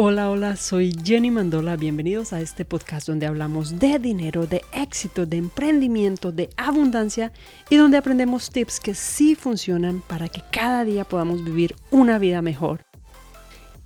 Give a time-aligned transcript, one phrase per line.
[0.00, 1.74] Hola, hola, soy Jenny Mandola.
[1.74, 7.32] Bienvenidos a este podcast donde hablamos de dinero, de éxito, de emprendimiento, de abundancia
[7.68, 12.42] y donde aprendemos tips que sí funcionan para que cada día podamos vivir una vida
[12.42, 12.84] mejor.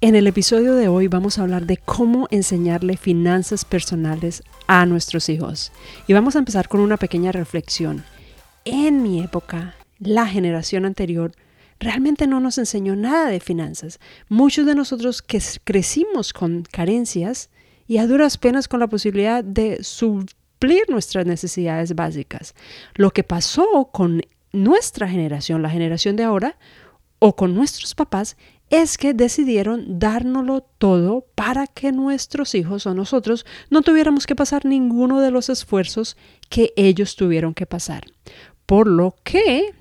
[0.00, 5.28] En el episodio de hoy vamos a hablar de cómo enseñarle finanzas personales a nuestros
[5.28, 5.70] hijos.
[6.08, 8.02] Y vamos a empezar con una pequeña reflexión.
[8.64, 11.30] En mi época, la generación anterior
[11.80, 13.98] realmente no nos enseñó nada de finanzas.
[14.28, 17.50] Muchos de nosotros que crecimos con carencias
[17.88, 22.54] y a duras penas con la posibilidad de suplir nuestras necesidades básicas.
[22.94, 26.56] Lo que pasó con nuestra generación, la generación de ahora,
[27.18, 28.36] o con nuestros papás,
[28.70, 34.64] es que decidieron dárnoslo todo para que nuestros hijos o nosotros no tuviéramos que pasar
[34.64, 36.16] ninguno de los esfuerzos
[36.48, 38.04] que ellos tuvieron que pasar.
[38.66, 39.74] Por lo que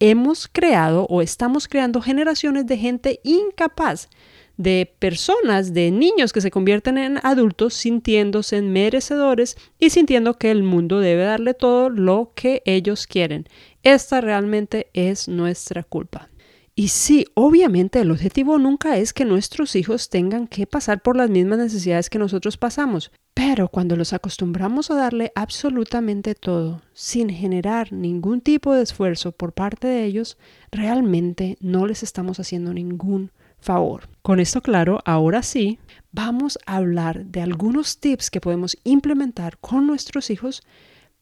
[0.00, 4.08] hemos creado o estamos creando generaciones de gente incapaz,
[4.56, 10.62] de personas, de niños que se convierten en adultos sintiéndose merecedores y sintiendo que el
[10.62, 13.46] mundo debe darle todo lo que ellos quieren.
[13.82, 16.28] Esta realmente es nuestra culpa.
[16.74, 21.28] Y sí, obviamente el objetivo nunca es que nuestros hijos tengan que pasar por las
[21.28, 27.92] mismas necesidades que nosotros pasamos, pero cuando los acostumbramos a darle absolutamente todo, sin generar
[27.92, 30.38] ningún tipo de esfuerzo por parte de ellos,
[30.70, 34.08] realmente no les estamos haciendo ningún favor.
[34.22, 35.78] Con esto claro, ahora sí,
[36.12, 40.62] vamos a hablar de algunos tips que podemos implementar con nuestros hijos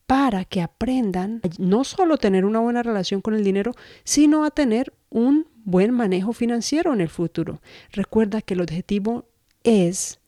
[0.09, 4.95] para que aprendan no solo tener una buena relación con el dinero, sino a tener
[5.11, 7.61] un buen manejo financiero en el futuro.
[7.93, 9.27] Recuerda que el objetivo
[9.65, 10.19] es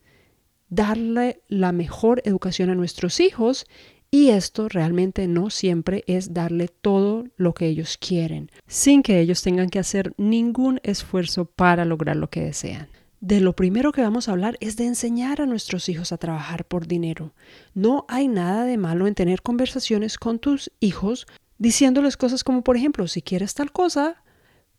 [0.69, 3.65] darle la mejor educación a nuestros hijos
[4.11, 9.41] y esto realmente no siempre es darle todo lo que ellos quieren, sin que ellos
[9.41, 12.87] tengan que hacer ningún esfuerzo para lograr lo que desean.
[13.21, 16.65] De lo primero que vamos a hablar es de enseñar a nuestros hijos a trabajar
[16.65, 17.35] por dinero.
[17.75, 21.27] No hay nada de malo en tener conversaciones con tus hijos
[21.59, 24.23] diciéndoles cosas como, por ejemplo, si quieres tal cosa,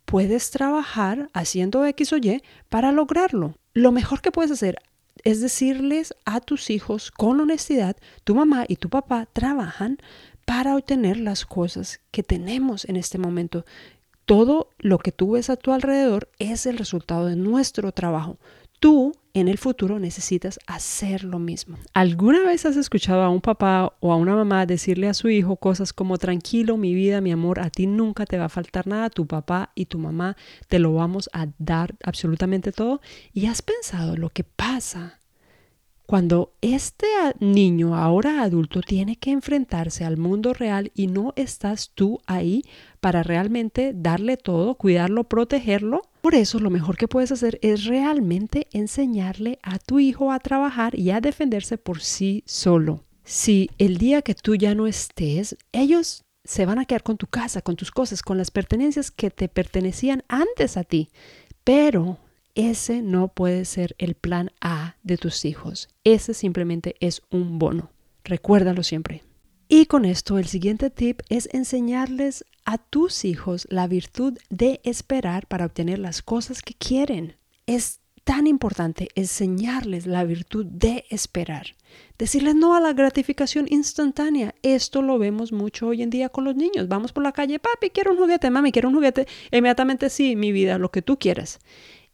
[0.05, 3.55] puedes trabajar haciendo X o Y para lograrlo.
[3.75, 4.79] Lo mejor que puedes hacer
[5.23, 9.99] es decirles a tus hijos con honestidad, tu mamá y tu papá trabajan
[10.45, 13.65] para obtener las cosas que tenemos en este momento.
[14.25, 18.39] Todo lo que tú ves a tu alrededor es el resultado de nuestro trabajo.
[18.79, 21.79] Tú en el futuro necesitas hacer lo mismo.
[21.95, 25.57] ¿Alguna vez has escuchado a un papá o a una mamá decirle a su hijo
[25.57, 29.09] cosas como tranquilo, mi vida, mi amor, a ti nunca te va a faltar nada,
[29.09, 30.37] tu papá y tu mamá
[30.69, 33.01] te lo vamos a dar absolutamente todo?
[33.33, 35.21] ¿Y has pensado lo que pasa
[36.13, 37.07] cuando este
[37.41, 42.65] niño, ahora adulto, tiene que enfrentarse al mundo real y no estás tú ahí
[43.01, 48.69] para realmente darle todo, cuidarlo, protegerlo, por eso lo mejor que puedes hacer es realmente
[48.73, 53.05] enseñarle a tu hijo a trabajar y a defenderse por sí solo.
[53.25, 57.27] Si el día que tú ya no estés, ellos se van a quedar con tu
[57.27, 61.09] casa, con tus cosas, con las pertenencias que te pertenecían antes a ti.
[61.65, 62.19] Pero
[62.55, 65.89] ese no puede ser el plan A de tus hijos.
[66.05, 67.91] Ese simplemente es un bono.
[68.25, 69.23] Recuérdalo siempre.
[69.69, 75.47] Y con esto el siguiente tip es enseñarles a tus hijos la virtud de esperar
[75.47, 77.37] para obtener las cosas que quieren.
[77.67, 81.75] Es tan importante enseñarles la virtud de esperar.
[82.19, 84.55] Decirles no a la gratificación instantánea.
[84.63, 86.87] Esto lo vemos mucho hoy en día con los niños.
[86.89, 89.27] Vamos por la calle, papi, quiero un juguete, mami, quiero un juguete.
[89.51, 91.59] Inmediatamente sí, mi vida, lo que tú quieras.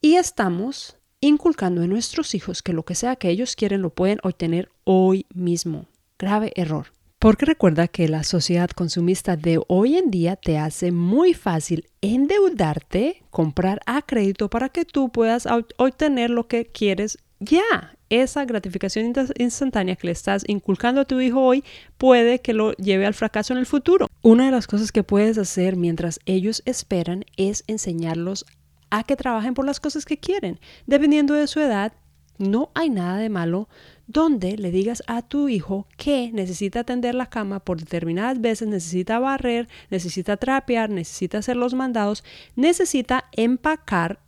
[0.00, 4.19] Y estamos inculcando en nuestros hijos que lo que sea que ellos quieren lo pueden
[4.22, 5.86] obtener hoy mismo.
[6.19, 6.92] Grave error.
[7.19, 13.25] Porque recuerda que la sociedad consumista de hoy en día te hace muy fácil endeudarte,
[13.31, 15.48] comprar a crédito para que tú puedas
[15.78, 17.97] obtener lo que quieres ya.
[18.10, 21.62] Esa gratificación instantánea que le estás inculcando a tu hijo hoy
[21.98, 24.06] puede que lo lleve al fracaso en el futuro.
[24.22, 28.47] Una de las cosas que puedes hacer mientras ellos esperan es enseñarlos
[28.91, 30.60] a que trabajen por las cosas que quieren.
[30.87, 31.93] Dependiendo de su edad,
[32.38, 33.68] no hay nada de malo
[34.07, 39.18] donde le digas a tu hijo que necesita tender la cama por determinadas veces, necesita
[39.18, 42.24] barrer, necesita trapear, necesita hacer los mandados,
[42.54, 44.21] necesita empacar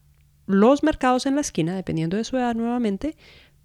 [0.46, 3.16] los mercados en la esquina, dependiendo de su edad nuevamente,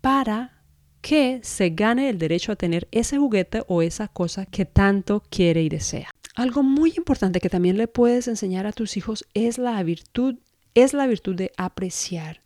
[0.02, 0.62] para
[1.02, 5.62] que se gane el derecho a tener ese juguete o esa cosa que tanto quiere
[5.64, 6.10] y desea.
[6.36, 10.36] Algo muy importante que también le puedes enseñar a tus hijos es la virtud
[10.76, 12.42] es la virtud de apreciar.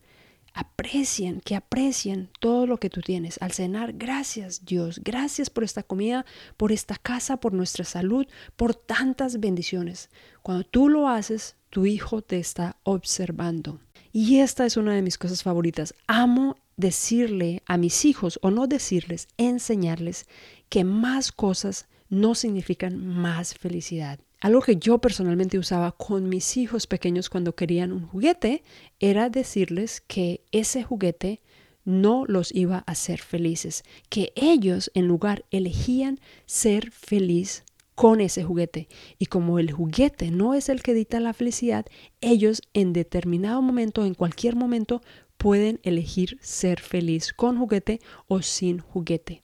[0.54, 3.38] Aprecien, que aprecien todo lo que tú tienes.
[3.42, 6.26] Al cenar, gracias Dios, gracias por esta comida,
[6.58, 10.10] por esta casa, por nuestra salud, por tantas bendiciones.
[10.42, 13.80] Cuando tú lo haces, tu hijo te está observando.
[14.12, 15.94] Y esta es una de mis cosas favoritas.
[16.08, 20.28] Amo decirle a mis hijos, o no decirles, enseñarles
[20.70, 24.20] que más cosas no significan más felicidad.
[24.42, 28.64] Algo que yo personalmente usaba con mis hijos pequeños cuando querían un juguete
[29.00, 31.42] era decirles que ese juguete
[31.84, 37.64] no los iba a hacer felices, que ellos en lugar elegían ser feliz
[37.96, 38.88] con ese juguete.
[39.18, 41.86] Y como el juguete no es el que dicta la felicidad,
[42.22, 45.02] ellos en determinado momento, en cualquier momento,
[45.38, 49.44] pueden elegir ser feliz con juguete o sin juguete.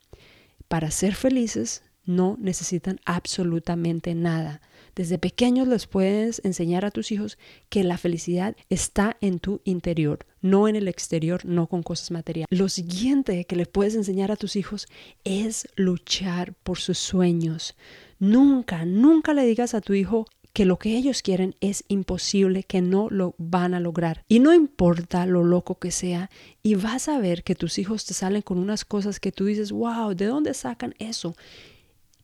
[0.69, 4.61] Para ser felices no necesitan absolutamente nada.
[4.95, 7.37] Desde pequeños les puedes enseñar a tus hijos
[7.69, 12.47] que la felicidad está en tu interior, no en el exterior, no con cosas materiales.
[12.49, 14.87] Lo siguiente que le puedes enseñar a tus hijos
[15.23, 17.75] es luchar por sus sueños.
[18.19, 22.81] Nunca, nunca le digas a tu hijo que lo que ellos quieren es imposible, que
[22.81, 24.23] no lo van a lograr.
[24.29, 26.29] Y no importa lo loco que sea,
[26.63, 29.73] y vas a ver que tus hijos te salen con unas cosas que tú dices,
[29.73, 31.35] wow, ¿de dónde sacan eso?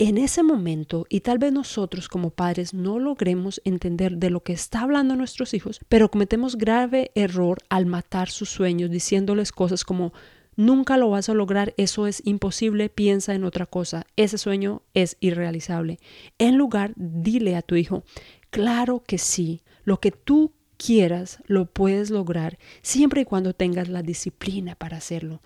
[0.01, 4.51] En ese momento, y tal vez nosotros como padres no logremos entender de lo que
[4.51, 10.12] está hablando nuestros hijos, pero cometemos grave error al matar sus sueños diciéndoles cosas como
[10.56, 15.18] nunca lo vas a lograr, eso es imposible, piensa en otra cosa, ese sueño es
[15.19, 16.00] irrealizable.
[16.39, 18.04] En lugar, dile a tu hijo,
[18.50, 24.01] claro que sí, lo que tú quieras lo puedes lograr siempre y cuando tengas la
[24.01, 25.44] disciplina para hacerlo.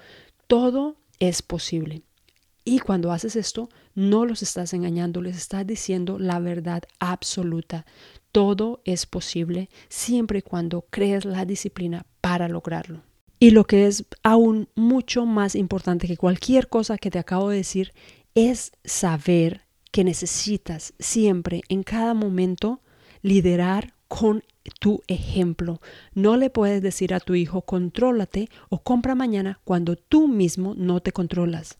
[0.48, 2.04] Todo es posible.
[2.67, 7.85] Y cuando haces esto, no los estás engañando, les estás diciendo la verdad absoluta.
[8.31, 13.03] Todo es posible siempre y cuando crees la disciplina para lograrlo.
[13.39, 17.57] Y lo que es aún mucho más importante que cualquier cosa que te acabo de
[17.57, 17.94] decir
[18.33, 22.81] es saber que necesitas siempre, en cada momento,
[23.21, 24.44] liderar con
[24.79, 25.81] tu ejemplo.
[26.13, 31.01] No le puedes decir a tu hijo, contrólate o compra mañana cuando tú mismo no
[31.01, 31.77] te controlas.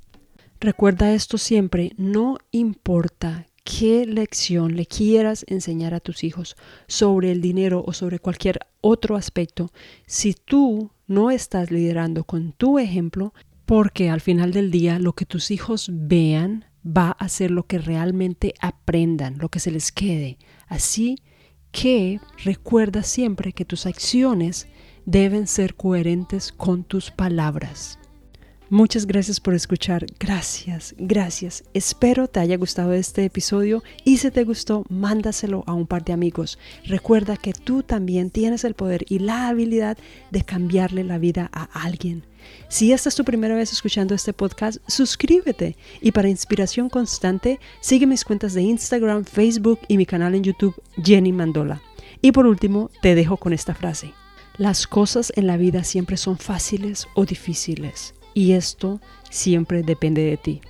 [0.66, 6.56] Recuerda esto siempre, no importa qué lección le quieras enseñar a tus hijos
[6.88, 9.72] sobre el dinero o sobre cualquier otro aspecto,
[10.08, 13.32] si tú no estás liderando con tu ejemplo,
[13.68, 17.78] porque al final del día lo que tus hijos vean va a ser lo que
[17.78, 20.40] realmente aprendan, lo que se les quede.
[20.66, 21.20] Así
[21.72, 24.68] que recuerda siempre que tus acciones
[25.06, 28.00] deben ser coherentes con tus palabras.
[28.76, 30.06] Muchas gracias por escuchar.
[30.20, 31.64] Gracias, gracias.
[31.74, 36.12] Espero te haya gustado este episodio y si te gustó, mándaselo a un par de
[36.12, 36.60] amigos.
[36.84, 39.98] Recuerda que tú también tienes el poder y la habilidad
[40.30, 42.26] de cambiarle la vida a alguien.
[42.68, 48.08] Si esta es tu primera vez escuchando este podcast, suscríbete y para inspiración constante, sigue
[48.08, 51.82] mis cuentas de Instagram, Facebook y mi canal en YouTube, Jenny Mandola.
[52.22, 54.12] Y por último, te dejo con esta frase.
[54.58, 59.00] Las cosas en la vida siempre son fáciles o difíciles y esto
[59.32, 60.62] siempre depende de ti.